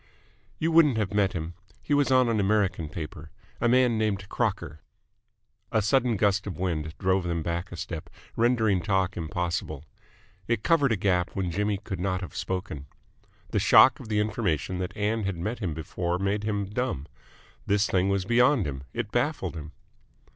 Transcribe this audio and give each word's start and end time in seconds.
"You 0.57 0.71
wouldn't 0.71 0.97
have 0.97 1.13
met 1.13 1.33
him. 1.33 1.53
He 1.79 1.93
was 1.93 2.09
on 2.09 2.27
an 2.27 2.39
American 2.39 2.89
paper. 2.89 3.29
A 3.59 3.69
man 3.69 3.99
named 3.99 4.27
Crocker." 4.29 4.79
A 5.71 5.79
sudden 5.83 6.17
gust 6.17 6.47
of 6.47 6.57
wind 6.57 6.95
drove 6.97 7.25
them 7.25 7.43
back 7.43 7.71
a 7.71 7.75
step, 7.75 8.09
rendering 8.35 8.81
talk 8.81 9.15
impossible. 9.15 9.85
It 10.47 10.63
covered 10.63 10.91
a 10.91 10.95
gap 10.95 11.35
when 11.35 11.51
Jimmy 11.51 11.77
could 11.77 11.99
not 11.99 12.21
have 12.21 12.35
spoken. 12.35 12.87
The 13.51 13.59
shock 13.59 13.99
of 13.99 14.07
the 14.09 14.19
information 14.19 14.79
that 14.79 14.97
Ann 14.97 15.21
had 15.25 15.37
met 15.37 15.59
him 15.59 15.75
before 15.75 16.17
made 16.17 16.45
him 16.45 16.65
dumb. 16.71 17.05
This 17.67 17.85
thing 17.85 18.09
was 18.09 18.25
beyond 18.25 18.65
him. 18.65 18.81
It 18.95 19.11
baffled 19.11 19.55
him. 19.55 19.71